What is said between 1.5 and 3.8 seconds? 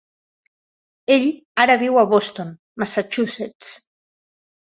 ara viu a Boston, Massachusetts.